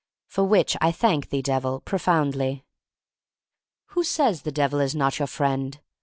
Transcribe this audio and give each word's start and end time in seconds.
For 0.25 0.43
which 0.43 0.75
I 0.81 0.91
thank 0.91 1.29
thee, 1.29 1.43
Devil, 1.43 1.79
pro 1.79 1.99
foundly. 1.99 2.63
Who 3.89 4.03
says 4.03 4.41
the 4.41 4.51
Devil 4.51 4.79
is 4.79 4.95
not 4.95 5.19
your 5.19 5.27
friend? 5.27 5.79